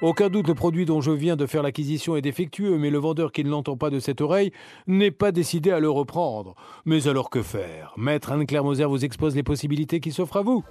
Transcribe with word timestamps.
Aucun 0.00 0.28
doute, 0.28 0.46
le 0.46 0.54
produit 0.54 0.84
dont 0.84 1.00
je 1.00 1.10
viens 1.10 1.34
de 1.34 1.44
faire 1.44 1.64
l'acquisition 1.64 2.14
est 2.14 2.22
défectueux, 2.22 2.78
mais 2.78 2.88
le 2.88 2.98
vendeur 2.98 3.32
qui 3.32 3.42
ne 3.42 3.50
l'entend 3.50 3.76
pas 3.76 3.90
de 3.90 3.98
cette 3.98 4.20
oreille 4.20 4.52
n'est 4.86 5.10
pas 5.10 5.32
décidé 5.32 5.72
à 5.72 5.80
le 5.80 5.90
reprendre. 5.90 6.54
Mais 6.84 7.08
alors 7.08 7.30
que 7.30 7.42
faire? 7.42 7.94
Maître 7.96 8.30
Anne-Claire 8.30 8.62
Moser 8.62 8.84
vous 8.84 9.04
expose 9.04 9.34
les 9.34 9.42
possibilités 9.42 9.98
qui 9.98 10.12
s'offrent 10.12 10.36
à 10.36 10.42
vous. 10.42 10.62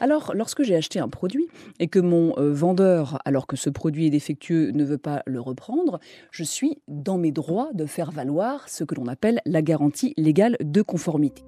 Alors, 0.00 0.32
lorsque 0.34 0.64
j'ai 0.64 0.74
acheté 0.74 0.98
un 0.98 1.08
produit 1.08 1.46
et 1.78 1.86
que 1.86 2.00
mon 2.00 2.36
euh, 2.38 2.52
vendeur, 2.52 3.20
alors 3.24 3.46
que 3.46 3.54
ce 3.54 3.70
produit 3.70 4.06
est 4.06 4.10
défectueux, 4.10 4.72
ne 4.72 4.84
veut 4.84 4.98
pas 4.98 5.22
le 5.26 5.40
reprendre, 5.40 6.00
je 6.32 6.42
suis 6.42 6.78
dans 6.88 7.18
mes 7.18 7.30
droits 7.30 7.70
de 7.72 7.86
faire 7.86 8.10
valoir 8.10 8.68
ce 8.68 8.82
que 8.82 8.96
l'on 8.96 9.06
appelle 9.06 9.40
la 9.46 9.62
garantie 9.62 10.12
légale 10.16 10.56
de 10.60 10.82
conformité. 10.82 11.44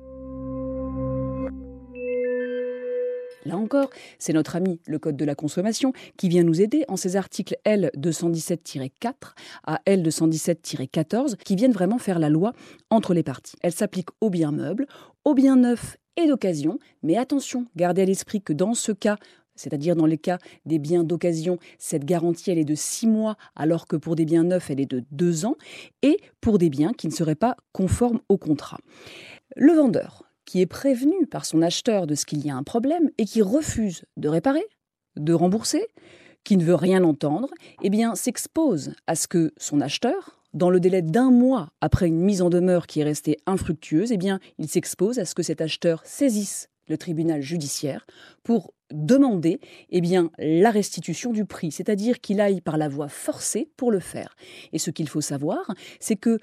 Là 3.49 3.57
encore, 3.57 3.89
c'est 4.19 4.35
notre 4.35 4.57
ami 4.57 4.79
le 4.87 4.99
Code 4.99 5.17
de 5.17 5.25
la 5.25 5.35
consommation 5.35 5.95
qui 6.19 6.29
vient 6.29 6.43
nous 6.43 6.61
aider 6.61 6.85
en 6.87 6.99
ces 6.99 7.17
articles 7.17 7.57
L217-4 7.65 8.91
à 9.65 9.81
L217-14 9.87 11.37
qui 11.37 11.57
viennent 11.57 11.73
vraiment 11.73 11.97
faire 11.97 12.19
la 12.19 12.29
loi 12.29 12.53
entre 12.91 13.15
les 13.15 13.23
parties. 13.23 13.57
Elle 13.63 13.73
s'applique 13.73 14.11
aux 14.21 14.29
biens 14.29 14.53
meubles, 14.53 14.87
aux 15.25 15.33
biens 15.33 15.57
neufs 15.57 15.97
et 16.19 16.27
d'occasion, 16.27 16.79
mais 17.03 17.17
attention, 17.17 17.65
gardez 17.75 18.03
à 18.03 18.05
l'esprit 18.05 18.43
que 18.43 18.53
dans 18.53 18.75
ce 18.75 18.93
cas, 18.93 19.17
c'est-à-dire 19.55 19.97
dans 19.97 20.05
les 20.05 20.19
cas 20.19 20.37
des 20.67 20.79
biens 20.79 21.03
d'occasion, 21.03 21.59
cette 21.79 22.05
garantie 22.05 22.51
elle 22.51 22.59
est 22.59 22.65
de 22.65 22.75
6 22.75 23.07
mois 23.07 23.37
alors 23.57 23.87
que 23.87 23.97
pour 23.97 24.15
des 24.15 24.27
biens 24.27 24.45
neufs 24.45 24.71
elle 24.71 24.81
est 24.81 24.91
de 24.91 25.03
2 25.13 25.47
ans 25.47 25.57
et 26.03 26.21
pour 26.43 26.59
des 26.59 26.69
biens 26.69 26.93
qui 26.93 27.07
ne 27.07 27.13
seraient 27.13 27.35
pas 27.35 27.57
conformes 27.73 28.21
au 28.29 28.37
contrat. 28.37 28.79
Le 29.57 29.73
vendeur 29.73 30.28
qui 30.49 30.63
est 30.63 30.67
prévenu 30.67 31.27
par 31.27 31.45
son 31.45 31.61
acheteur 31.61 32.07
de 32.07 32.15
ce 32.15 32.25
qu'il 32.25 32.45
y 32.45 32.49
a 32.49 32.57
un 32.57 32.63
problème 32.63 33.11
et 33.19 33.27
qui 33.27 33.43
refuse 33.43 34.07
de 34.17 34.31
réparer, 34.31 34.65
de 35.17 35.35
rembourser, 35.35 35.87
qui 36.43 36.57
ne 36.57 36.65
veut 36.65 36.75
rien 36.75 37.05
entendre, 37.05 37.51
eh 37.83 37.91
bien 37.91 38.15
s'expose 38.15 38.95
à 39.07 39.15
ce 39.15 39.29
que 39.29 39.53
son 39.59 39.83
acheteur, 39.83 40.41
dans 40.55 40.71
le 40.71 40.81
délai 40.81 41.03
d'un 41.03 41.31
mois 41.31 41.69
après 41.83 42.09
une 42.09 42.23
mise 42.23 42.41
en 42.41 42.49
demeure 42.49 42.87
qui 42.87 43.01
est 43.01 43.05
restée 43.05 43.37
infructueuse, 43.45 44.11
eh 44.11 44.17
bien 44.17 44.41
il 44.57 44.69
s'expose 44.69 45.19
à 45.19 45.27
ce 45.27 45.35
que 45.35 45.43
cet 45.43 45.61
acheteur 45.61 46.01
saisisse 46.07 46.71
le 46.89 46.97
tribunal 46.97 47.43
judiciaire 47.43 48.07
pour 48.43 48.73
demander 48.91 49.61
eh 49.91 50.01
bien, 50.01 50.31
la 50.39 50.71
restitution 50.71 51.31
du 51.31 51.45
prix, 51.45 51.73
c'est-à-dire 51.73 52.21
qu'il 52.21 52.41
aille 52.41 52.63
par 52.63 52.79
la 52.79 52.89
voie 52.89 53.09
forcée 53.09 53.69
pour 53.77 53.93
le 53.93 54.01
faire. 54.01 54.35
Et 54.73 54.79
ce 54.79 54.91
qu'il 54.91 55.11
faut 55.11 55.21
savoir, 55.21 55.75
c'est 56.01 56.17
que 56.17 56.39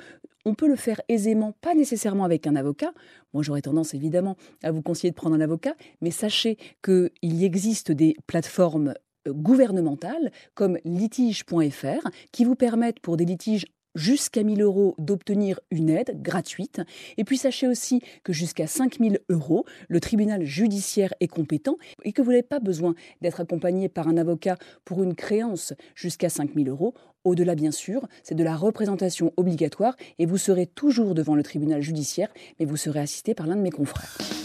on 0.46 0.54
peut 0.54 0.68
le 0.68 0.76
faire 0.76 1.02
aisément, 1.10 1.54
pas 1.62 1.74
nécessairement 1.74 2.24
avec 2.24 2.48
un 2.48 2.56
avocat. 2.56 2.94
Moi, 3.34 3.44
j'aurais 3.44 3.62
tendance 3.62 3.94
évidemment 3.94 4.38
à 4.64 4.72
vous 4.72 4.82
conseiller 4.82 5.12
de 5.12 5.16
prendre 5.16 5.36
un 5.36 5.42
avocat, 5.42 5.76
mais 6.02 6.12
sachez 6.12 6.58
qu'il 6.84 7.44
existe 7.44 7.92
des 7.92 8.16
plateformes 8.28 8.94
euh, 9.28 9.34
gouvernementales 9.34 10.32
comme 10.54 10.78
litige.fr 10.86 12.08
qui 12.32 12.46
vous 12.46 12.56
permettent 12.56 13.00
pour 13.00 13.18
des 13.18 13.26
litiges 13.26 13.66
jusqu'à 13.96 14.44
1000 14.44 14.62
euros 14.62 14.96
d'obtenir 14.98 15.60
une 15.72 15.90
aide 15.90 16.22
gratuite. 16.22 16.82
Et 17.18 17.24
puis 17.24 17.38
sachez 17.38 17.68
aussi 17.68 18.02
que 18.24 18.34
jusqu'à 18.34 18.68
5000 18.68 19.20
euros, 19.30 19.66
le 19.88 20.00
tribunal 20.00 20.44
judiciaire 20.44 21.14
est 21.20 21.28
compétent 21.28 21.78
et 22.04 22.12
que 22.12 22.22
vous 22.22 22.32
n'avez 22.32 22.44
pas 22.44 22.60
besoin 22.60 22.96
d'être 23.22 23.42
accompagné 23.42 23.90
par 23.90 24.08
un 24.08 24.18
avocat 24.18 24.58
pour 24.84 25.04
une 25.04 25.16
créance 25.16 25.74
jusqu'à 25.96 26.30
5000 26.30 26.70
euros. 26.70 26.94
Au-delà, 27.24 27.56
bien 27.56 27.72
sûr, 27.72 28.08
c'est 28.24 28.36
de 28.36 28.44
la 28.44 28.56
représentation 28.56 29.34
obligatoire 29.36 29.96
et 30.20 30.28
vous 30.28 30.38
serez 30.38 30.68
toujours 30.68 31.16
devant 31.16 31.36
le 31.36 31.42
tribunal 31.42 31.82
judiciaire, 31.82 32.30
mais 32.60 32.66
vous 32.66 32.78
serez 32.78 33.00
assisté 33.00 33.34
par 33.34 33.48
l'un 33.48 33.56
de 33.56 33.62
mes 33.62 33.72
confrères. 33.72 34.45